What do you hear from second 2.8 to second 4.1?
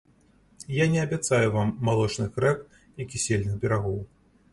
і кісельных берагоў!